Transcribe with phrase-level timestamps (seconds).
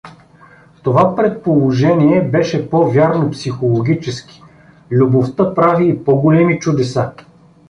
[0.83, 4.41] Това предположение беше по-вярно психологически—
[4.91, 7.11] любовта прави и по-големи чудеса.